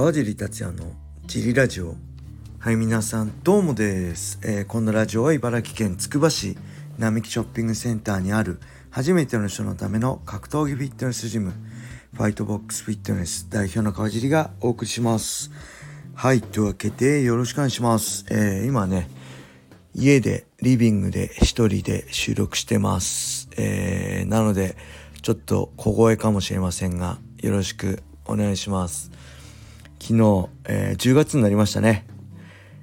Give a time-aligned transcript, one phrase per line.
[0.00, 0.94] 川尻達也の
[1.26, 1.94] ジリラジオ。
[2.58, 6.56] はい皆さんどうもです、えー、このラジオは茨城県つくば市
[6.96, 11.52] 並木ショッピングセンターにある初めての人のための格闘技フィットネスジム
[12.14, 15.50] ファイトボックスフィットネス代表の川尻がお送りします。
[16.14, 19.10] はいというわけでよろしくお願いします、えー、今ね
[19.94, 24.76] 家でリビングで一人で収録してます、えー、なので
[25.20, 29.10] ちょっと小声かもしれませんがよろしくお願いします。
[30.00, 32.06] 昨日、えー、10月になりましたね。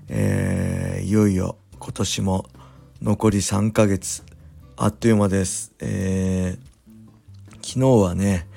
[0.07, 2.45] えー、いよいよ今年も
[3.01, 4.23] 残り3ヶ月、
[4.77, 5.73] あっという間です。
[5.79, 8.47] えー、昨日はね、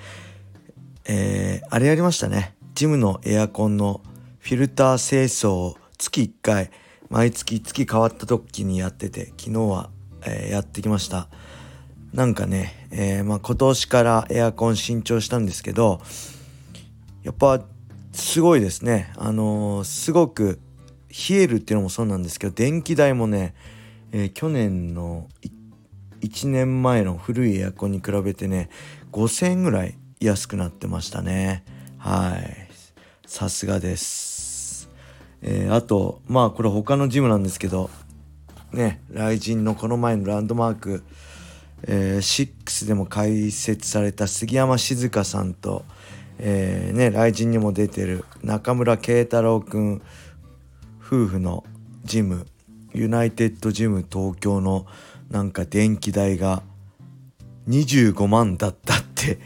[1.07, 2.55] えー、あれやりましたね。
[2.75, 4.03] ジムのエアコンの
[4.39, 6.71] フィルター清掃を月1回、
[7.09, 9.91] 毎月月変わった時にやってて、昨日は、
[10.27, 11.29] えー、やってきました。
[12.13, 16.01] なんかね、えー、まあ、今年からエアコン新調したんですけど、
[17.23, 17.65] やっぱ
[18.13, 19.13] すごいですね。
[19.17, 20.61] あのー、すごく
[21.11, 23.55] 冷えるっていうのもそうなんですけど、電気代もね、
[24.13, 25.29] えー、去年の
[26.21, 28.69] 1年前の古いエアコンに比べてね、
[29.13, 31.65] 5000円ぐらい安くなってましたね。
[31.99, 32.69] はい。
[33.27, 34.89] さすがです。
[35.43, 37.91] えー、あと、まあこれ他のジムなんですけど、
[38.73, 41.03] ね、雷神のこの前のランドマーク、
[41.85, 45.85] えー、6でも開設された杉山静香さんと、
[46.43, 50.03] えー、ね雷神にも出てる中村慶太郎くん
[50.99, 51.65] 夫婦の
[52.05, 52.47] ジム
[52.93, 54.87] ユナイテッドジム東京の
[55.31, 56.63] なんか電気代が
[57.69, 59.39] 25万だったって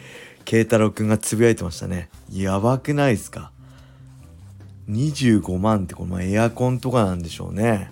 [0.45, 2.09] 慶太郎くんがつぶやいてましたね。
[2.31, 3.51] やばくないですか
[4.89, 7.91] ？25万ってこのエアコンとかなんでしょうね。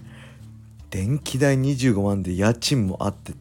[0.90, 3.32] 電気代25万で家賃もあって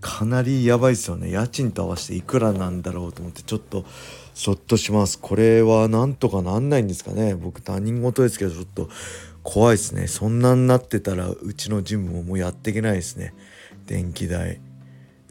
[0.00, 1.30] かなりやばいですよね。
[1.30, 3.84] 家賃と合わせていくらなんだろうと思ってちょっと
[4.34, 5.18] そっとします。
[5.18, 7.34] これはなんとかなんないんですかね。
[7.34, 8.88] 僕他人事ですけどちょっと
[9.42, 10.06] 怖いですね。
[10.06, 13.34] そんなになってたらうちのジムももうやっていけないですね。
[13.86, 14.60] 電気代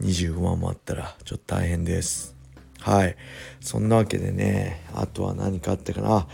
[0.02, 1.16] 25万もあったら。
[1.24, 2.36] ちょっと大変です。
[2.80, 3.16] はい。
[3.60, 4.84] そんなわけでね。
[4.94, 6.26] あとは何かあったかな。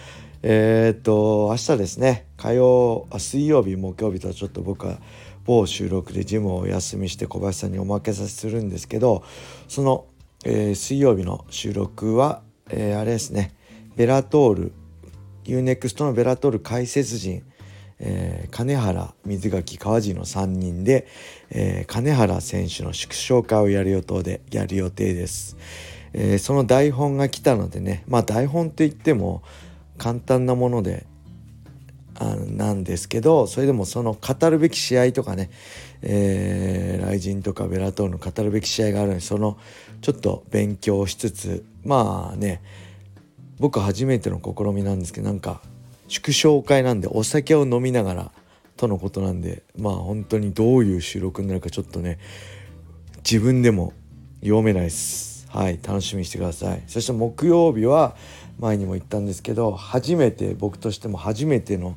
[0.42, 2.26] えー、っと明日ですね。
[2.36, 4.98] 火曜あ水曜日木曜日とはちょっと僕は
[5.44, 9.22] 某収録でジムをお休みして小林さんにおまけさせするんですけど
[9.68, 10.06] その、
[10.44, 13.54] えー、水曜日の収録は、えー、あれですね
[13.96, 14.72] ベラトール
[15.44, 17.42] UNEXT のベラトール解説陣、
[17.98, 21.06] えー、金原水垣川地の3人で、
[21.50, 25.58] え、金原選手の縮小会をやる予定でやる予定です、
[26.14, 29.42] え、その台本が来たのでねまあ台本って言っても
[29.98, 31.06] 簡単なもので
[32.16, 35.50] あなんですけどそれでもその語るべき試合とかね、
[36.02, 39.58] えー、雷神とかベラトールの語るべき試合があるのでその
[40.00, 42.62] ちょっと勉強しつつまあね
[43.58, 45.60] 僕初めての試みなんですけどなんか
[46.08, 48.32] 祝勝会なんでお酒を飲みながら
[48.76, 52.18] とのことなんでまあ本当にどういう収録になるかちょっとね
[53.18, 53.92] 自分でも
[54.40, 55.46] 読めないです。
[55.48, 56.82] はい楽しみにしてください。
[56.88, 58.16] そして木曜日は
[58.58, 61.96] 前にも言ったんですけど初めて僕としても初めての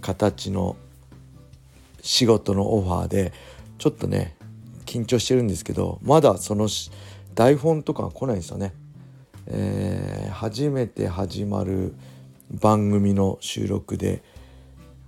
[0.00, 0.76] 形の
[2.00, 3.32] 仕事のオファーで
[3.78, 4.36] ちょっとね
[4.86, 6.68] 緊張してるんですけどまだその
[7.34, 8.74] 台本とか来ないんですよね。
[9.46, 11.94] えー、初めて始まる
[12.50, 14.22] 番組の収録で、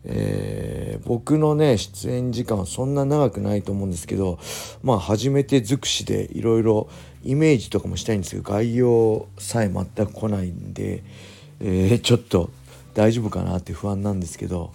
[0.04, 4.38] えー、僕のね出演時間はそんな長くないと思うんですけど
[4.82, 6.88] まあ初めて尽くしでいろいろ
[7.24, 11.04] イメージとかもしたいんですけど概要さえ全く来ないんで、
[11.60, 12.50] えー、ちょっと
[12.94, 14.72] 大丈夫かなって不安なんですけど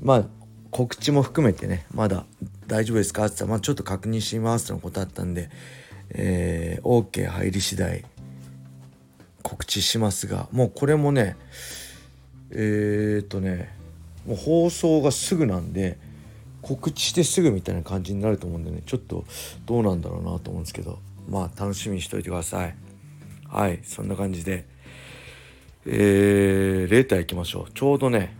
[0.00, 0.24] まあ
[0.70, 2.24] 告知も含めてねまだ
[2.66, 5.50] 大丈夫ですかって言ったら、まあ、ちょっと確認しますとのことあったんで、
[6.10, 8.04] えー、OK 入り次第
[9.42, 11.36] 告知しますがもうこれもね
[12.50, 13.75] えー、っとね
[14.26, 15.98] もう放送がすぐなんで
[16.62, 19.24] 告知してすぐみたいな感じになると思うんでねちょっと
[19.66, 20.98] どうなんだろうなと思うんですけど
[21.28, 22.74] まあ楽しみにしといてください。
[23.48, 24.66] はいそんな感じで。
[25.88, 27.72] えー、レーター行きましょう。
[27.72, 28.34] ちょうどね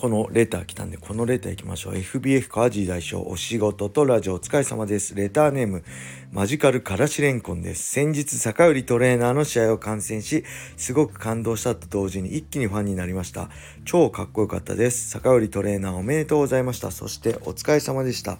[0.00, 1.94] このレター来たんで、このレター行きましょう。
[1.94, 5.16] FBF カージー代表、お仕事とラジオお疲れ様です。
[5.16, 5.82] レターネーム、
[6.30, 7.94] マジカルからしれんこんです。
[7.94, 10.44] 先日、坂寄トレーナーの試合を観戦し、
[10.76, 13.50] すごく感動したと同時に一気にファンになりました。
[13.84, 15.10] 超かっこよかったです。
[15.10, 16.92] 坂寄トレーナーおめでとうございました。
[16.92, 18.38] そして、お疲れ様でした。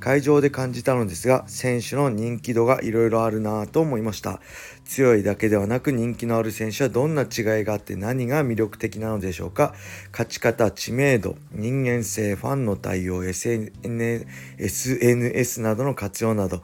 [0.00, 4.40] 会場で感じたのですが、選手の人気度がいろいろあるなぁと思いました。
[4.84, 7.24] 強いだけではなく人気のある選手はどんな違
[7.62, 9.74] いがあって何が魅力的なのでしょうか
[10.12, 14.26] 勝ち方、知名度、人間性、ファンの対応、SNS
[15.60, 16.62] などの活用など、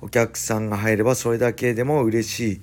[0.00, 2.60] お客さんが入ればそれだけでも嬉しい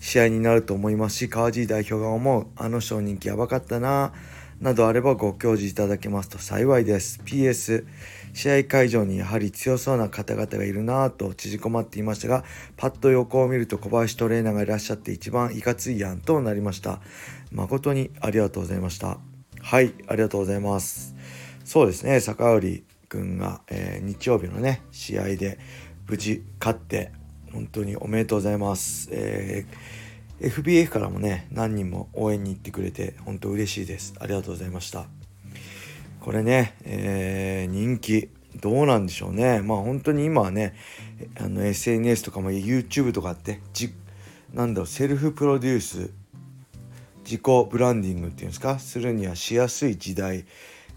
[0.00, 4.12] 試合になると思いますし川尻代表が思うあの人人気やばかったな
[4.60, 7.22] などあればご教示いただけますと幸いです。
[7.24, 7.86] PS
[8.34, 12.44] 試合会場にやはり強そうな方々がいるなぁと縮こまっていましたが
[12.76, 17.00] パッと横を見ると小林トレーナーがいらっしゃって一番いかついやんとなりました。
[17.52, 19.18] 誠にありがとうございました。
[19.62, 21.14] はいありがとうございます。
[21.64, 25.58] そうですね坂織君が、えー、日曜日のね試合で
[26.06, 27.12] 無事勝って
[27.52, 34.14] 本当におめでとうございます、えー、FBF からもね何人も応援に行ってくれて本当嬉しいです。
[34.18, 35.06] ありがとうございました。
[36.20, 38.28] これね、えー、人気
[38.60, 39.62] どうなんでしょうね。
[39.62, 40.74] まあ本当に今はね
[41.38, 43.92] あの SNS とかも YouTube とかってじ
[44.52, 46.10] なんだろうセルフプロデュース
[47.24, 48.78] 自己ブランディングっていうんですか？
[48.78, 50.46] するにはしやすい時代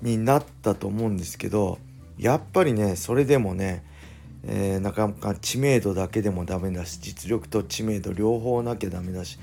[0.01, 1.77] になったと思うんですけど
[2.17, 3.83] やっぱりねそれでもね、
[4.45, 9.39] えー、なかなか知名度だけでもダメだし実力と知名度両方なきゃダメだし、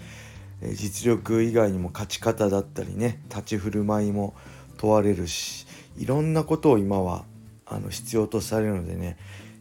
[0.61, 4.35] えー、実力以外にも勝ち方だったりね立ち振る舞いも
[4.77, 5.67] 問われるし
[5.99, 7.25] いろんなことを今は
[7.67, 9.17] あの必要とされるのでね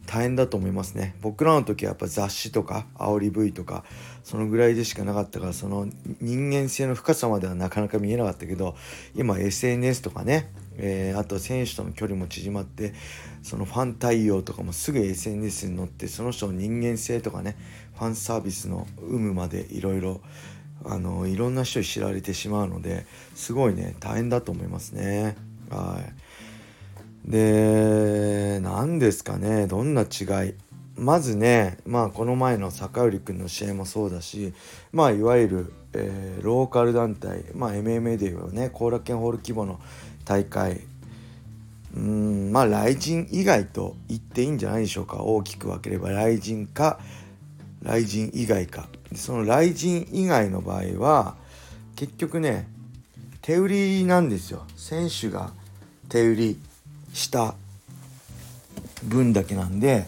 [0.06, 1.14] 大変だと思いますね。
[1.20, 3.84] 僕らの時はやっぱ雑誌とか煽り V とか
[4.24, 5.86] そのぐらいでしかなかったからその
[6.20, 8.74] 人間性の深さまではなかなか見えなかったけど
[9.14, 10.50] 今 SNS とかね、
[10.82, 12.94] えー、あと選手との距離も縮まって
[13.42, 17.56] そのファン対応とかもすぐ SNS に載ってその人の人間性とかね
[17.94, 20.20] ファンサービスの有無までいろいろ
[20.84, 23.04] あのいろんな人に知られてしまうので
[23.34, 25.36] すごいね大変だと思いますね
[25.68, 26.00] は
[27.26, 27.30] い。
[27.30, 30.54] で何ですかねどんな違い
[30.96, 34.54] まずねまあこの前の坂織君の試合もそうだし
[34.92, 39.80] まあいわゆる、えー、ローカル団体まあ MMA でいうね後楽園ホール規模の
[40.30, 40.82] 大会。
[41.96, 45.24] うんまあ雷神以外と言っていいんじゃないでしょうか。
[45.24, 47.00] 大きく分ければ雷神か
[47.82, 48.88] 雷神以外か。
[49.16, 51.34] その雷神以外の場合は
[51.96, 52.68] 結局ね
[53.42, 54.62] 手売りなんですよ。
[54.76, 55.50] 選手が
[56.08, 56.60] 手売り
[57.12, 57.56] した
[59.02, 60.06] 分だけなんで。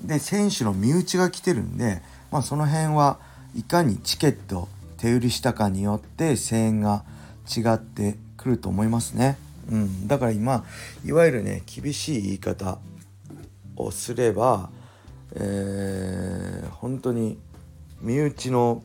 [0.00, 2.00] で選手の身内が来てるんで、
[2.30, 3.18] まあ、その辺は
[3.56, 4.68] いかにチケット
[4.98, 7.04] 手売りしたかによって声援が
[7.48, 9.38] 違ってくると思いますね。
[9.70, 10.64] うん、だから今
[11.04, 12.78] いわゆるね厳しい言い方
[13.76, 14.70] をすれば、
[15.34, 17.38] えー、本当に
[18.00, 18.82] 身内の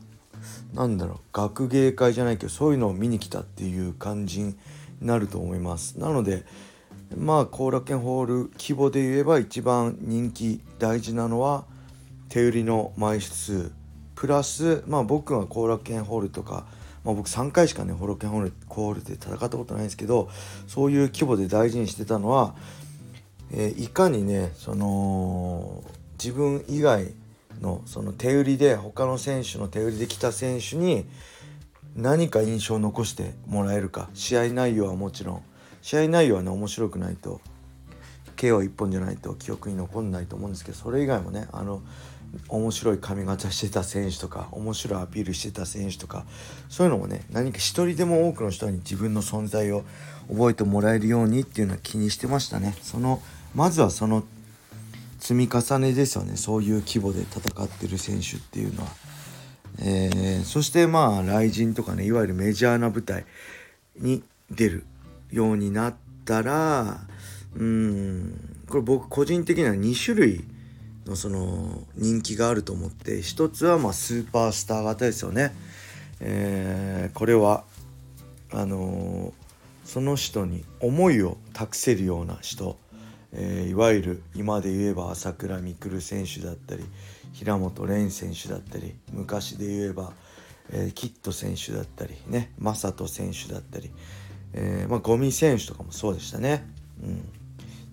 [0.74, 4.56] なんだろう学芸会じゃないけどそういうのを見に来たっていう感じに
[5.02, 6.00] なると思います。
[6.00, 6.46] なので
[7.18, 11.66] まあ後楽園ホール規模で言えば一番人気大事なのは
[12.30, 13.72] 手売りの枚数
[14.16, 16.66] プラスまあ僕は後楽園ホールとか、
[17.10, 20.30] まあ、僕3回しかね後楽園ホールホールで戦ったことないんですけど
[20.68, 22.56] そういう規模で大事にしてたのは、
[23.52, 25.84] えー、いかにねその
[26.24, 27.14] 自分以外
[27.62, 31.06] のその手売りで他の選手の手売りで来た選手に
[31.96, 34.10] 何か印象を残してもらえるか。
[34.14, 35.44] 試合内容はもちろん。
[35.82, 37.42] 試合内容はね面白くないと。
[38.38, 39.34] KO 一本じゃないと。
[39.34, 41.82] 記憶に残んないと思うんですけどそれ以外もねあの
[42.48, 46.26] 面白い髪型してた選手とか面白いアピールしてた選手とか
[46.70, 49.84] そういうのもね何か一人でも多くの人に自分の存在を
[50.30, 52.76] 覚えてもらえるようにっていうのは気にしてましたね。
[52.82, 53.22] その
[53.56, 54.24] まずはその
[55.20, 56.38] 積み重ねですよね。
[56.38, 58.90] そういう規模で戦ってる選手っていうのは、
[59.80, 63.26] えー、そしてまあ雷神とかねいわゆるメジャーな舞台
[63.98, 64.86] に出る
[65.32, 67.02] ようになったら
[67.56, 70.44] うんこれ僕個人的には2種類
[71.10, 75.54] のその人気があると思って一つはまあスーパースター型ですよね。
[76.22, 77.64] えー、これは
[78.52, 79.34] あのー、
[79.86, 82.78] その人に思いを託せるような人、
[83.32, 86.84] えー、いわゆる今で言えば朝倉未来選手だったり
[87.34, 90.14] 平本蓮選手だったり昔で言えば、
[90.72, 93.92] えー、キッド選手だったりね正人選手だったり、
[94.54, 96.66] えー、まあ、ゴミ選手とかもそうでしたね。
[97.02, 97.08] う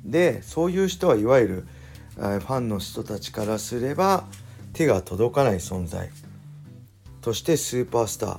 [0.09, 1.69] ん、でそういう人はいわゆる、
[2.17, 4.25] ファンの人たちからすれば
[4.73, 6.11] 手が届かない存在
[7.21, 8.39] としてスーパースター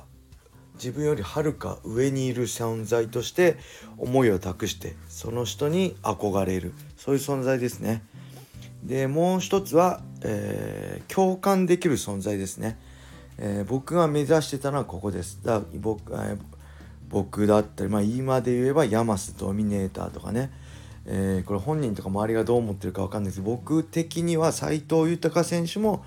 [0.74, 3.56] 自分よりはるか上にいる存在として
[3.96, 8.04] 思いを託してその人に憧れるそういう存在ですね。
[8.84, 12.78] でもう一つは、えー、共感できる存在ですね。
[13.38, 15.40] えー、僕が目指してたのはここです。
[15.44, 16.38] だ僕、えー
[17.08, 20.50] 僕だったり、まあ、今で言えばヤマスドミネーターとかね、
[21.10, 26.04] えー、これ本人とか周りがどう思ってるか分かんないですけど僕的には斎藤豊選手も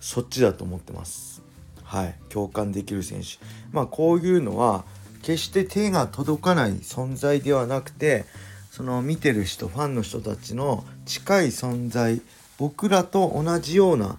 [0.00, 1.42] そっちだと思ってます。
[1.82, 3.38] はい、共感できる選手。
[3.72, 4.84] まあこういうのは
[5.22, 8.24] 決して手が届かない存在ではなくて
[8.70, 12.20] その見てる人ファンの人たちの近い存在
[12.58, 14.16] 僕らと同じような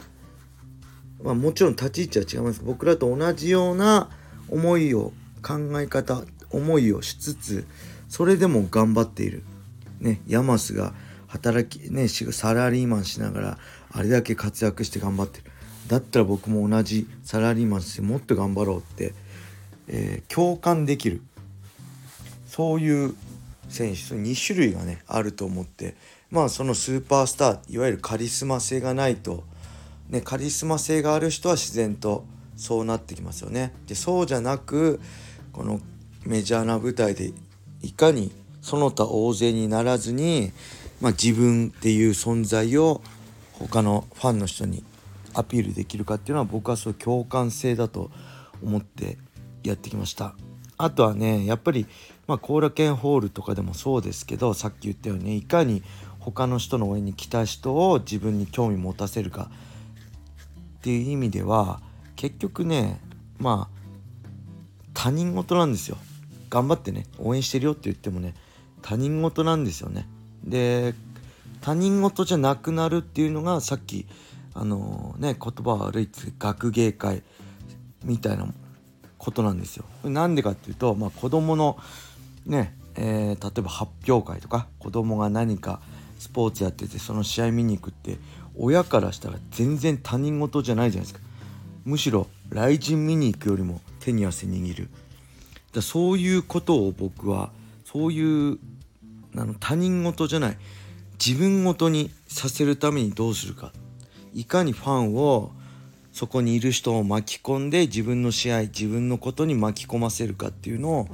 [1.26, 4.10] まあ、もちろん立ち位置は違います僕らと同じような
[4.50, 5.12] 思いを
[5.42, 7.66] 考え方思いをしつつ
[8.10, 9.44] それでも頑張っている、
[10.06, 10.94] ね、ヤマスが
[11.28, 13.58] 働き、ね、サラリーマンしながら
[13.92, 15.46] あれだけ活躍して頑張ってる
[15.88, 19.14] だったら僕も同じサラリーマンしてもっと頑張ろうって、
[19.88, 21.22] えー、共感できる
[22.48, 23.16] そういう
[23.68, 25.96] 選手そ2種類がねあると思って
[26.30, 29.44] まあそのスーパースターいわゆるカリスマ性がないと、
[30.10, 33.74] ね、カリスマ性がある人は自然とそうなってきますよね。
[33.88, 35.02] でそうじゃなく
[35.52, 35.82] この
[36.26, 37.34] メジャーな舞台で
[37.82, 38.32] いかに
[38.66, 40.52] その他大勢にならずに、
[41.00, 43.04] まあ、自分っていう存在を
[43.54, 44.84] 他のファンの人に
[45.36, 48.10] アピールできるかっていうのは僕はそう共感性だと
[48.64, 49.20] 思って
[49.64, 50.34] やってきました。
[50.78, 51.86] あとはねやっぱり
[52.26, 55.84] まあ後楽園ホールとかでもそうですけどさっき言ったようにいかに
[56.20, 59.52] 他の人の応援に来た人を自分に興味持たせるか
[60.80, 61.82] っていう意味では
[62.16, 63.00] 結局ね
[63.38, 63.76] まあ
[64.96, 65.98] 他人事なんですよ。
[66.50, 68.34] 頑張ってね応援してるよって言ってもね
[68.86, 70.08] 他人事なんですよね
[70.44, 70.94] で
[71.62, 74.06] 他人事じゃなくなるっていうのがさっき
[74.54, 77.24] あのー、ね言葉悪いって学芸会
[78.04, 78.48] みたいな
[79.18, 79.86] ことなんですよ。
[80.04, 81.78] なんでかっていうと、まあ、子供の
[82.46, 85.82] ね、えー、例えば発表会とか子供が何か
[86.20, 88.18] スポーツやっててその試合見に行くって
[88.56, 91.28] 親からしたら全然他人事じゃないじゃないですか。
[91.86, 94.90] むしろ来人見に行くよりも手に汗握る。
[95.74, 97.50] だそういうことを僕は
[97.84, 98.60] そういう
[99.38, 100.58] あの他人事じゃない。
[101.24, 103.72] 自分事にさせるためにどうするか。
[104.34, 105.52] いかにファンを
[106.12, 111.08] そこにいる人を巻き込んで自分の試合自分のことに巻き込ませるかっていうのを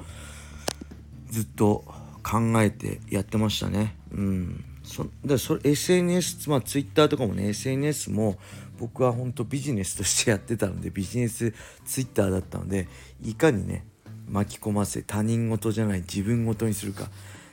[1.30, 1.84] ずっと
[2.24, 3.96] 考えてやってましたね。
[4.12, 8.38] うん、そだそれ SNS まあ Twitter とかもね SNS も
[8.80, 11.54] 僕は本当ビジネスとしてやってたのでビジネス
[11.86, 12.88] Twitter だったので
[13.24, 13.86] いかにね
[14.30, 17.10] 巻き込ませ他人事じゃない自分事にするか。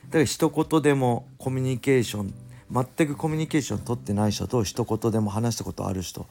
[0.08, 2.34] だから一言でもコミュニケーション
[2.70, 6.26] 全くコミュニケーション取ってない人と一言でも話したことある人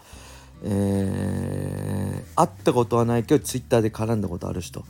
[0.63, 4.83] えー、会ったことはないけどツイッターで絡んだことある人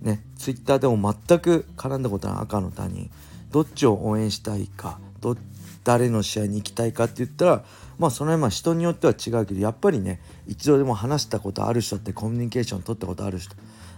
[0.00, 3.10] ねツイッターでも全く絡んだことない赤の他人。
[3.52, 5.36] どっちを応援したいかど
[5.84, 7.64] 誰の試合に行きたいかって言ったら
[7.98, 13.54] まあその辺は人によっては違うけどやっぱりね一度でも話したことある人ってコミュニケーション取ったことある人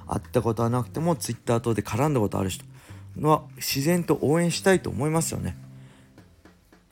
[0.07, 2.65] 会ったことはなくてもツイッター等で絡んだことある人
[3.21, 5.57] は自然と応援したいと思いますよね。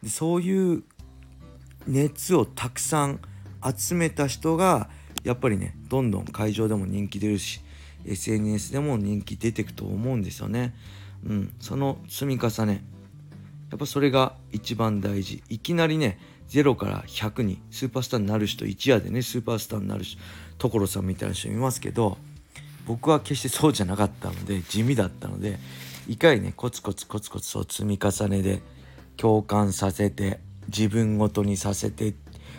[0.02, 0.82] でそういう
[1.86, 3.20] 熱をたくさん
[3.64, 4.88] 集めた人が
[5.24, 7.60] やっぱりねどんどん会場でも人気出るし
[8.04, 10.74] SNS でも人気出てくと思うんですよね。
[11.24, 12.84] うん、その積み重ね
[13.70, 20.18] やっぱそれが一番大事いきなりね0から100にスーパースターになる人一夜でねスーパースターになる人
[20.58, 22.18] 所さんみたいな人いますけど
[22.86, 25.58] 僕は決してそうじゃなかったので地味だったので
[26.08, 28.62] いかにねコツコツコツコツを積み重ねで
[29.16, 32.14] 共感させて自分ごとにさせて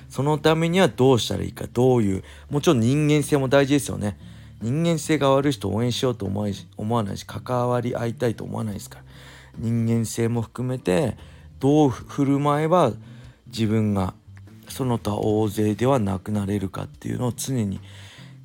[0.09, 4.17] そのためにはどうしたらいいかどういうもちろん人間性も大事ですよね。
[4.61, 9.03] 人間性が悪い人を応援しようと思い思わないし関わり合いたいと思わないですから。
[9.57, 11.17] 人間性も含めて
[11.59, 12.93] どう振る舞えば
[13.47, 14.13] 自分が
[14.69, 17.79] その他大勢ではなくなれるかっていうのを常に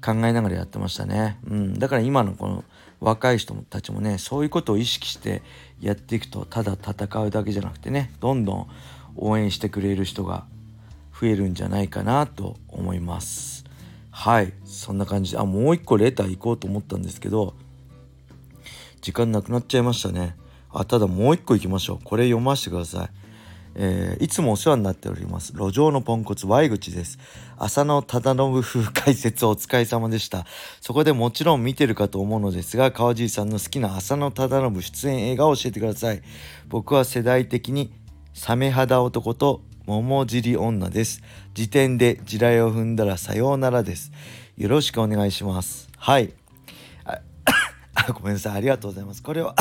[0.05, 2.65] 考えながらやってましたね、うん、だから今のこの
[3.01, 5.43] 若い人たちもねそういうことを意識して
[5.81, 8.69] やっていくとただ戦うだけじゃなくてねどんどん
[9.17, 10.45] 応援してくれる人が
[11.21, 13.65] 増えるんじゃないかなと思います。
[14.11, 17.55] はいそんな感じであもう一個レター行こうと思ったんですけど
[19.01, 20.37] 時間なくなっちゃいましたね。
[20.71, 21.99] あただもう一個行きましょう。
[22.03, 23.28] これ読ませてください。
[23.81, 27.19] えー、いつもお世話になっております路上のポンコツ Y 口です
[27.57, 30.47] 浅野忠信風解説お疲れ様でした
[30.81, 36.23] そこでもちろん見てるかと思うのですが川尻さんの好きな浅野忠信出演映画を教えてください
[36.69, 37.93] 僕は世代的に
[38.35, 41.23] サメ肌男と桃尻女です。
[41.55, 44.13] 時点で地雷を踏んだらさようならです。
[44.59, 45.89] よろしくお願いします。
[45.97, 46.35] はい。
[47.07, 47.23] あ
[48.13, 48.57] ごめんなさい。
[48.59, 49.23] ありがとうございます。
[49.23, 49.55] これは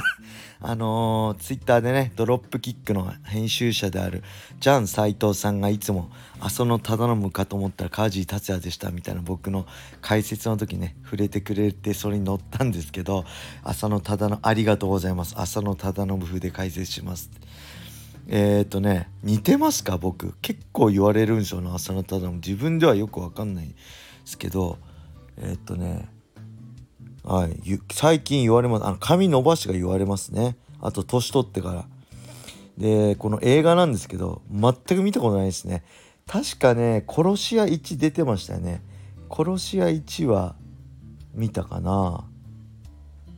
[0.59, 4.23] あのー、ツイッターでね、ドロップキックの編集者である
[4.59, 6.09] ジャン斎藤さんがいつも、
[6.39, 7.45] 浅野忠信か？
[7.45, 9.65] と思ったらカージー達也でしたみたいな僕の
[10.01, 13.25] 解説の時ね、触れてくれてそれに乗ったんですけど、
[13.63, 15.35] 浅野忠信、ありがとうございます。
[15.37, 17.29] 浅野忠信風で解説します。
[18.29, 19.97] えっ、ー、とね似てますか？
[19.97, 23.73] 僕結構言われるんですよね浅野忠信自分ではよくわかんないで
[24.25, 24.77] すけど
[25.37, 26.09] えっ、ー、とね
[27.27, 27.59] はい。
[27.91, 28.85] 最近言われます。
[28.85, 30.55] あの髪伸ばしが言われますね。
[30.79, 31.85] あと年取ってから。
[32.77, 35.83] でこの映画なんですけど全く見たことないですね。
[36.25, 38.81] 確かね殺し屋1出てましたよね。
[39.29, 40.55] 殺し屋1は
[41.33, 42.23] 見たかな。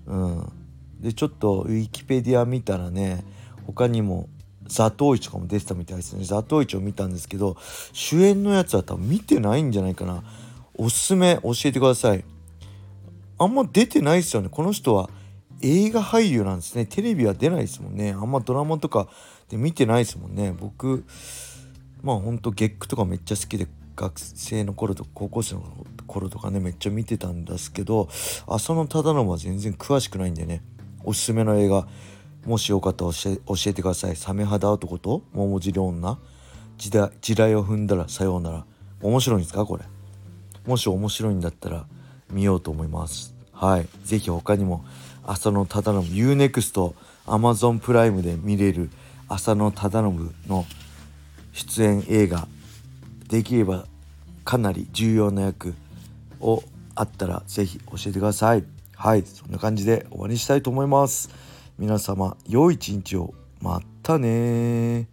[0.06, 0.52] うん。
[1.00, 3.24] でちょっとウィキペディア見たらね
[3.66, 4.30] 他にも
[4.68, 6.26] ザトウイチとかも出てたみたいですね。
[6.26, 7.58] ザトウイチを見たんですけど
[7.92, 10.24] 主演のやつは多分見てないんじゃないかな。
[10.76, 12.24] おすすめ教えてください。
[13.40, 14.50] あんま出てないですよね。
[14.50, 15.10] この人は
[15.62, 16.86] 映画俳優なんですね。
[16.86, 18.12] テレビは出ないですもんね。
[18.12, 19.08] あんまドラマとか
[19.50, 20.54] で見てないですもんね。
[20.58, 21.06] 僕
[22.04, 25.64] まあほんと月9とかめっちゃ好きで学生の頃とか高校生の
[26.06, 28.08] 頃とかねめっちゃ見てたんですけど
[28.48, 30.62] 浅野忠信は全然詳しくないんでね。
[31.04, 31.88] おすすめの映画
[32.46, 34.16] もしよかったら教えてください。
[34.16, 36.18] サメ肌男と桃尻女。
[36.78, 38.66] 時代地雷を踏んだらさようなら。
[39.02, 39.66] 面白いんですか？
[39.66, 39.84] これ。
[40.66, 41.86] もし面白いんだったら
[42.32, 43.34] 見ようと思います。
[43.52, 43.88] はい。
[44.04, 44.86] 是非他にも
[45.26, 46.94] 浅野忠信 UNEXT
[47.26, 48.90] Amazon プライムで見れる
[49.28, 50.66] 浅野忠信の
[51.54, 52.48] 出演映画
[53.28, 53.86] できれば
[54.44, 55.76] かなり重要な役
[56.40, 56.64] を
[56.96, 58.64] あったら是非教えてください。
[58.96, 59.24] はい。
[59.24, 61.30] そんな感じで終わりにしたいと思います。
[61.78, 63.34] 皆様良い一日を。
[63.62, 65.08] またね